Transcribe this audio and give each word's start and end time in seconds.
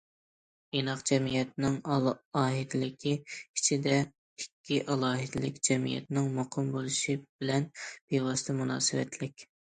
ئىناق 0.77 1.01
جەمئىيەتنىڭ 1.07 1.73
ئالاھىدىلىكى 1.95 3.11
ئىچىدە 3.57 3.93
ئىككى 3.97 4.79
ئالاھىدىلىك 4.93 5.59
جەمئىيەتنىڭ 5.67 6.31
مۇقىم 6.39 6.71
بولۇشى 6.77 7.15
بىلەن 7.21 7.69
بىۋاسىتە 7.83 8.57
مۇناسىۋەتلىك. 8.63 9.47